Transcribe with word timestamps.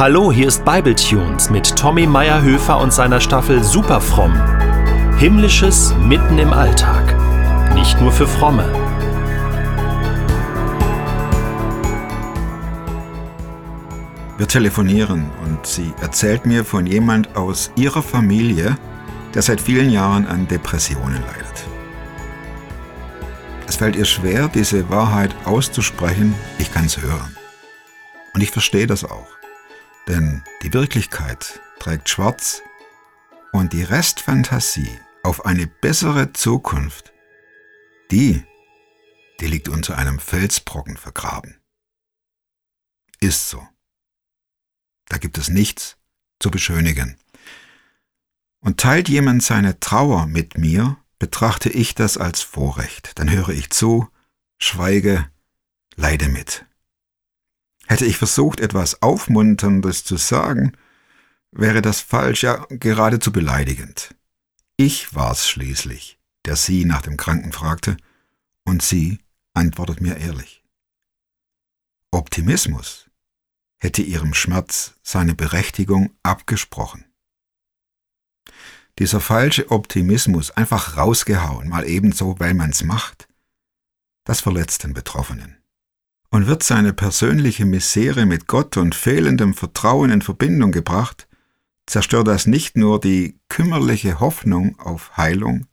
Hallo, 0.00 0.32
hier 0.32 0.48
ist 0.48 0.64
Bibletunes 0.64 1.50
mit 1.50 1.76
Tommy 1.76 2.06
Meyerhöfer 2.06 2.80
und 2.80 2.90
seiner 2.90 3.20
Staffel 3.20 3.62
Superfromm. 3.62 4.32
Himmlisches 5.18 5.94
mitten 6.08 6.38
im 6.38 6.54
Alltag. 6.54 7.14
Nicht 7.74 8.00
nur 8.00 8.10
für 8.10 8.26
Fromme. 8.26 8.64
Wir 14.38 14.48
telefonieren 14.48 15.30
und 15.44 15.66
sie 15.66 15.92
erzählt 16.00 16.46
mir 16.46 16.64
von 16.64 16.86
jemand 16.86 17.36
aus 17.36 17.70
ihrer 17.76 18.02
Familie, 18.02 18.78
der 19.34 19.42
seit 19.42 19.60
vielen 19.60 19.90
Jahren 19.90 20.26
an 20.26 20.48
Depressionen 20.48 21.20
leidet. 21.26 21.66
Es 23.66 23.76
fällt 23.76 23.96
ihr 23.96 24.06
schwer, 24.06 24.48
diese 24.48 24.88
Wahrheit 24.88 25.36
auszusprechen, 25.44 26.34
ich 26.56 26.72
kann 26.72 26.86
es 26.86 27.02
hören. 27.02 27.36
Und 28.32 28.40
ich 28.40 28.50
verstehe 28.50 28.86
das 28.86 29.04
auch. 29.04 29.39
Denn 30.10 30.42
die 30.64 30.72
Wirklichkeit 30.72 31.60
trägt 31.78 32.08
schwarz 32.08 32.62
und 33.52 33.72
die 33.72 33.84
Restfantasie 33.84 34.98
auf 35.22 35.46
eine 35.46 35.68
bessere 35.68 36.32
Zukunft, 36.32 37.12
die, 38.10 38.42
die 39.38 39.46
liegt 39.46 39.68
unter 39.68 39.96
einem 39.98 40.18
Felsbrocken 40.18 40.96
vergraben. 40.96 41.60
Ist 43.20 43.50
so. 43.50 43.64
Da 45.06 45.18
gibt 45.18 45.38
es 45.38 45.48
nichts 45.48 45.96
zu 46.40 46.50
beschönigen. 46.50 47.16
Und 48.58 48.80
teilt 48.80 49.08
jemand 49.08 49.44
seine 49.44 49.78
Trauer 49.78 50.26
mit 50.26 50.58
mir, 50.58 50.96
betrachte 51.20 51.68
ich 51.70 51.94
das 51.94 52.18
als 52.18 52.42
Vorrecht. 52.42 53.12
Dann 53.20 53.30
höre 53.30 53.50
ich 53.50 53.70
zu, 53.70 54.08
schweige, 54.58 55.30
leide 55.94 56.28
mit. 56.28 56.66
Hätte 57.90 58.06
ich 58.06 58.18
versucht, 58.18 58.60
etwas 58.60 59.02
Aufmunterndes 59.02 60.04
zu 60.04 60.16
sagen, 60.16 60.76
wäre 61.50 61.82
das 61.82 62.00
falsch, 62.00 62.44
ja 62.44 62.64
geradezu 62.70 63.32
beleidigend. 63.32 64.14
Ich 64.76 65.12
war's 65.12 65.48
schließlich, 65.48 66.16
der 66.44 66.54
sie 66.54 66.84
nach 66.84 67.02
dem 67.02 67.16
Kranken 67.16 67.50
fragte, 67.50 67.96
und 68.64 68.80
sie 68.80 69.18
antwortet 69.54 70.00
mir 70.00 70.18
ehrlich. 70.18 70.62
Optimismus 72.12 73.10
hätte 73.80 74.02
ihrem 74.02 74.34
Schmerz 74.34 74.94
seine 75.02 75.34
Berechtigung 75.34 76.12
abgesprochen. 76.22 77.06
Dieser 79.00 79.20
falsche 79.20 79.68
Optimismus 79.72 80.52
einfach 80.52 80.96
rausgehauen, 80.96 81.68
mal 81.68 81.84
ebenso, 81.84 82.38
weil 82.38 82.54
man's 82.54 82.84
macht, 82.84 83.26
das 84.22 84.40
verletzt 84.40 84.84
den 84.84 84.94
Betroffenen 84.94 85.59
und 86.30 86.46
wird 86.46 86.62
seine 86.62 86.92
persönliche 86.92 87.64
Misere 87.64 88.24
mit 88.24 88.46
Gott 88.46 88.76
und 88.76 88.94
fehlendem 88.94 89.54
Vertrauen 89.54 90.10
in 90.10 90.22
Verbindung 90.22 90.72
gebracht, 90.72 91.28
zerstört 91.86 92.28
das 92.28 92.46
nicht 92.46 92.76
nur 92.76 93.00
die 93.00 93.38
kümmerliche 93.48 94.20
Hoffnung 94.20 94.78
auf 94.78 95.16
Heilung, 95.16 95.66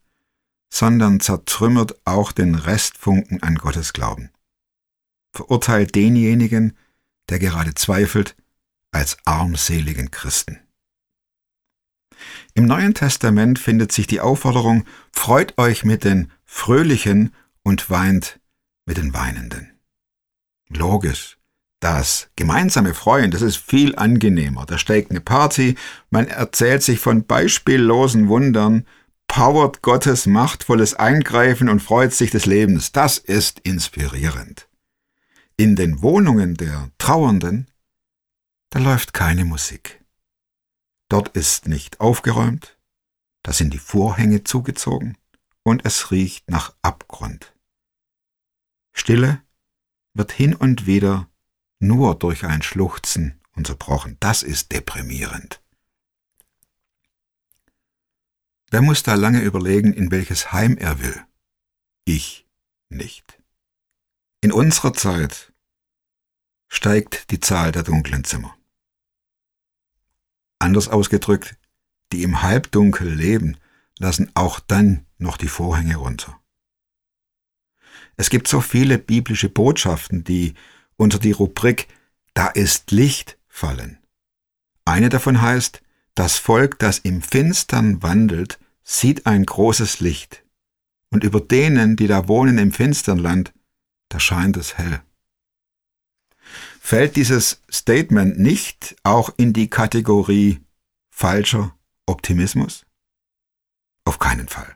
sondern 0.70 1.20
zertrümmert 1.20 1.96
auch 2.06 2.32
den 2.32 2.56
Restfunken 2.56 3.42
an 3.44 3.56
Gottes 3.56 3.94
Glauben. 3.94 4.32
Verurteilt 5.32 5.96
denjenigen, 5.96 6.76
der 7.30 7.40
gerade 7.40 7.76
zweifelt, 7.76 8.36
als 8.92 9.18
armseligen 9.26 10.10
Christen. 10.10 10.60
Im 12.56 12.66
Neuen 12.66 12.96
Testament 12.96 13.60
findet 13.60 13.92
sich 13.92 14.08
die 14.08 14.22
Aufforderung, 14.22 14.86
freut 15.12 15.56
euch 15.60 15.84
mit 15.84 16.04
den 16.04 16.32
Fröhlichen 16.46 17.34
und 17.62 17.92
weint 17.92 18.40
mit 18.86 18.98
den 18.98 19.14
Weinenden. 19.14 19.77
Logisch. 20.70 21.38
Das 21.80 22.30
gemeinsame 22.36 22.94
Freuen, 22.94 23.30
das 23.30 23.42
ist 23.42 23.58
viel 23.58 23.96
angenehmer. 23.96 24.66
Da 24.66 24.78
steigt 24.78 25.12
eine 25.12 25.22
Party, 25.22 25.76
man 26.10 26.28
erzählt 26.28 26.82
sich 26.82 27.00
von 27.00 27.26
beispiellosen 27.26 28.30
Wundern, 28.30 28.88
powert 29.28 29.84
Gottes 29.84 30.26
machtvolles 30.26 30.96
Eingreifen 30.96 31.70
und 31.70 31.82
freut 31.82 32.14
sich 32.14 32.32
des 32.32 32.46
Lebens. 32.46 32.92
Das 32.92 33.20
ist 33.20 33.60
inspirierend. 33.60 34.68
In 35.56 35.76
den 35.76 36.02
Wohnungen 36.02 36.56
der 36.56 36.90
Trauernden, 36.98 37.68
da 38.72 38.80
läuft 38.80 39.14
keine 39.14 39.46
Musik. 39.46 40.04
Dort 41.10 41.30
ist 41.30 41.68
nicht 41.68 42.00
aufgeräumt, 42.00 42.78
da 43.44 43.54
sind 43.54 43.74
die 43.74 43.80
Vorhänge 43.80 44.44
zugezogen 44.44 45.18
und 45.64 45.86
es 45.86 46.12
riecht 46.12 46.50
nach 46.50 46.74
Abgrund. 46.82 47.54
Stille 48.94 49.42
wird 50.18 50.32
hin 50.32 50.56
und 50.56 50.86
wieder 50.86 51.30
nur 51.80 52.16
durch 52.16 52.44
ein 52.46 52.62
Schluchzen 52.62 53.40
unterbrochen. 53.56 54.18
Das 54.20 54.44
ist 54.44 54.72
deprimierend. 54.72 55.62
Wer 58.70 58.82
muss 58.82 59.04
da 59.04 59.16
lange 59.16 59.42
überlegen, 59.42 59.94
in 59.94 60.12
welches 60.12 60.52
Heim 60.52 60.78
er 60.78 61.00
will? 61.00 61.24
Ich 62.06 62.48
nicht. 62.90 63.42
In 64.42 64.52
unserer 64.52 64.94
Zeit 64.94 65.54
steigt 66.68 67.32
die 67.32 67.40
Zahl 67.40 67.72
der 67.72 67.84
dunklen 67.84 68.24
Zimmer. 68.24 68.58
Anders 70.60 70.90
ausgedrückt, 70.90 71.56
die 72.12 72.24
im 72.24 72.42
Halbdunkel 72.42 73.14
leben, 73.14 73.58
lassen 74.00 74.32
auch 74.36 74.60
dann 74.60 75.06
noch 75.18 75.38
die 75.38 75.48
Vorhänge 75.48 75.96
runter. 75.98 76.40
Es 78.18 78.30
gibt 78.30 78.48
so 78.48 78.62
viele 78.62 78.98
biblische 78.98 79.48
Botschaften, 79.48 80.24
die 80.24 80.56
unter 80.98 81.20
die 81.20 81.32
Rubrik 81.32 81.88
Da 82.34 82.48
ist 82.48 82.92
Licht 82.92 83.38
fallen. 83.48 84.00
Eine 84.86 85.10
davon 85.10 85.42
heißt, 85.42 85.82
das 86.16 86.38
Volk, 86.38 86.80
das 86.80 86.98
im 87.00 87.22
Finstern 87.22 88.02
wandelt, 88.02 88.60
sieht 88.84 89.28
ein 89.28 89.46
großes 89.46 90.00
Licht. 90.00 90.44
Und 91.10 91.24
über 91.24 91.40
denen, 91.40 91.96
die 91.96 92.08
da 92.08 92.28
wohnen 92.28 92.58
im 92.58 92.72
finstern 92.72 93.18
Land, 93.18 93.54
da 94.10 94.20
scheint 94.20 94.58
es 94.58 94.78
hell. 94.78 95.02
Fällt 96.82 97.16
dieses 97.16 97.62
Statement 97.72 98.40
nicht 98.40 98.96
auch 99.04 99.34
in 99.38 99.54
die 99.54 99.70
Kategorie 99.70 100.62
falscher 101.10 101.76
Optimismus? 102.06 102.86
Auf 104.06 104.20
keinen 104.20 104.48
Fall. 104.48 104.76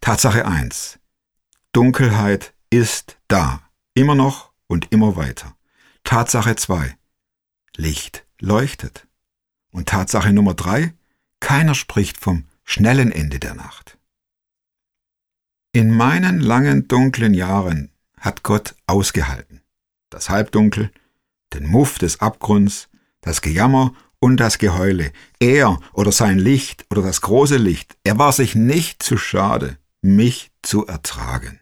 Tatsache 0.00 0.46
eins: 0.46 0.99
Dunkelheit 1.72 2.52
ist 2.70 3.16
da, 3.28 3.62
immer 3.94 4.16
noch 4.16 4.50
und 4.66 4.90
immer 4.90 5.14
weiter. 5.14 5.54
Tatsache 6.02 6.56
2. 6.56 6.96
Licht 7.76 8.26
leuchtet. 8.40 9.06
Und 9.70 9.88
Tatsache 9.88 10.32
Nummer 10.32 10.54
3. 10.54 10.92
Keiner 11.38 11.76
spricht 11.76 12.16
vom 12.16 12.48
schnellen 12.64 13.12
Ende 13.12 13.38
der 13.38 13.54
Nacht. 13.54 13.98
In 15.72 15.92
meinen 15.92 16.40
langen 16.40 16.88
dunklen 16.88 17.34
Jahren 17.34 17.92
hat 18.18 18.42
Gott 18.42 18.74
ausgehalten. 18.88 19.62
Das 20.10 20.28
Halbdunkel, 20.28 20.90
den 21.54 21.66
Muff 21.66 21.98
des 21.98 22.20
Abgrunds, 22.20 22.88
das 23.20 23.42
Gejammer 23.42 23.94
und 24.18 24.38
das 24.38 24.58
Geheule. 24.58 25.12
Er 25.38 25.78
oder 25.92 26.10
sein 26.10 26.40
Licht 26.40 26.84
oder 26.90 27.02
das 27.02 27.20
große 27.20 27.58
Licht, 27.58 27.96
er 28.02 28.18
war 28.18 28.32
sich 28.32 28.56
nicht 28.56 29.04
zu 29.04 29.16
schade, 29.16 29.78
mich 30.02 30.50
zu 30.62 30.86
ertragen. 30.86 31.60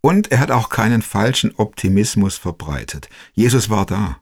Und 0.00 0.30
er 0.30 0.38
hat 0.38 0.50
auch 0.50 0.68
keinen 0.68 1.02
falschen 1.02 1.54
Optimismus 1.56 2.36
verbreitet. 2.36 3.08
Jesus 3.32 3.70
war 3.70 3.86
da, 3.86 4.20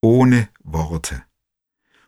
ohne 0.00 0.48
Worte. 0.62 1.22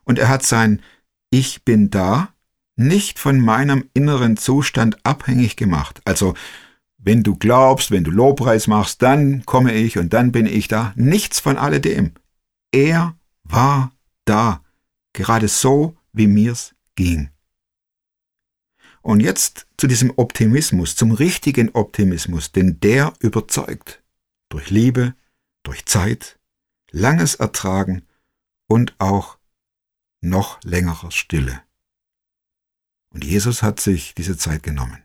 Und 0.04 0.18
er 0.18 0.28
hat 0.28 0.44
sein 0.44 0.82
Ich 1.30 1.64
bin 1.64 1.90
da 1.90 2.32
nicht 2.76 3.18
von 3.18 3.40
meinem 3.40 3.90
inneren 3.92 4.36
Zustand 4.36 5.04
abhängig 5.04 5.56
gemacht. 5.56 6.00
Also, 6.04 6.34
wenn 6.96 7.22
du 7.22 7.36
glaubst, 7.36 7.90
wenn 7.90 8.04
du 8.04 8.10
Lobpreis 8.10 8.66
machst, 8.66 9.02
dann 9.02 9.44
komme 9.44 9.72
ich 9.74 9.98
und 9.98 10.12
dann 10.12 10.32
bin 10.32 10.46
ich 10.46 10.68
da. 10.68 10.92
Nichts 10.96 11.40
von 11.40 11.58
alledem. 11.58 12.12
Er 12.72 13.16
war 13.44 13.92
da, 14.24 14.62
gerade 15.12 15.48
so, 15.48 15.96
wie 16.12 16.26
mir's 16.26 16.74
ging. 16.94 17.30
Und 19.08 19.20
jetzt 19.20 19.66
zu 19.78 19.86
diesem 19.86 20.12
Optimismus, 20.18 20.94
zum 20.94 21.12
richtigen 21.12 21.70
Optimismus, 21.70 22.52
denn 22.52 22.78
der 22.80 23.14
überzeugt. 23.20 24.02
Durch 24.50 24.68
Liebe, 24.68 25.14
durch 25.62 25.86
Zeit, 25.86 26.38
langes 26.90 27.36
Ertragen 27.36 28.06
und 28.66 28.94
auch 28.98 29.38
noch 30.20 30.62
längerer 30.62 31.10
Stille. 31.10 31.62
Und 33.08 33.24
Jesus 33.24 33.62
hat 33.62 33.80
sich 33.80 34.14
diese 34.14 34.36
Zeit 34.36 34.62
genommen. 34.62 35.02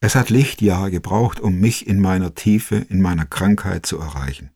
Es 0.00 0.16
hat 0.16 0.28
Lichtjahre 0.28 0.90
gebraucht, 0.90 1.40
um 1.40 1.58
mich 1.60 1.86
in 1.86 1.98
meiner 1.98 2.34
Tiefe, 2.34 2.76
in 2.76 3.00
meiner 3.00 3.24
Krankheit 3.24 3.86
zu 3.86 3.98
erreichen. 3.98 4.50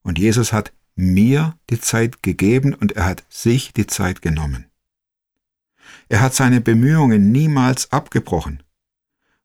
Und 0.00 0.18
Jesus 0.18 0.54
hat 0.54 0.72
mir 0.94 1.58
die 1.68 1.82
Zeit 1.82 2.22
gegeben 2.22 2.72
und 2.72 2.92
er 2.92 3.04
hat 3.04 3.26
sich 3.28 3.74
die 3.74 3.86
Zeit 3.86 4.22
genommen. 4.22 4.69
Er 6.10 6.20
hat 6.20 6.34
seine 6.34 6.60
Bemühungen 6.60 7.30
niemals 7.30 7.92
abgebrochen. 7.92 8.64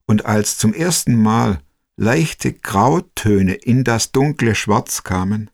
Und 0.07 0.25
als 0.25 0.57
zum 0.57 0.73
ersten 0.73 1.15
Mal 1.15 1.61
leichte 1.95 2.53
Grautöne 2.53 3.53
in 3.53 3.83
das 3.83 4.11
dunkle 4.11 4.55
Schwarz 4.55 5.03
kamen, 5.03 5.51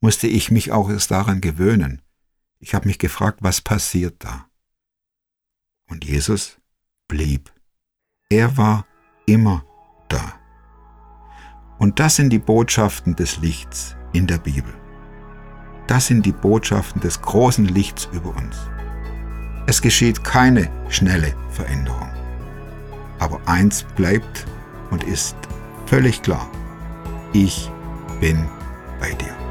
musste 0.00 0.28
ich 0.28 0.50
mich 0.50 0.72
auch 0.72 0.88
erst 0.88 1.10
daran 1.10 1.42
gewöhnen. 1.42 2.00
Ich 2.58 2.74
habe 2.74 2.88
mich 2.88 2.98
gefragt, 2.98 3.40
was 3.42 3.60
passiert 3.60 4.24
da? 4.24 4.48
Und 5.88 6.06
Jesus 6.06 6.56
blieb. 7.06 7.52
Er 8.30 8.56
war 8.56 8.86
immer 9.26 9.62
da. 10.08 10.40
Und 11.78 12.00
das 12.00 12.16
sind 12.16 12.30
die 12.30 12.38
Botschaften 12.38 13.14
des 13.14 13.36
Lichts 13.36 13.94
in 14.14 14.26
der 14.26 14.38
Bibel. 14.38 14.72
Das 15.86 16.06
sind 16.06 16.24
die 16.24 16.32
Botschaften 16.32 17.02
des 17.02 17.20
großen 17.20 17.66
Lichts 17.66 18.08
über 18.12 18.34
uns. 18.34 18.70
Es 19.66 19.82
geschieht 19.82 20.22
keine 20.22 20.70
schnelle 20.88 21.34
Veränderung. 21.50 22.08
Aber 23.18 23.40
eins 23.46 23.84
bleibt 23.96 24.46
und 24.90 25.02
ist 25.04 25.36
völlig 25.86 26.22
klar. 26.22 26.48
Ich 27.32 27.70
bin 28.20 28.46
bei 29.00 29.12
dir. 29.12 29.45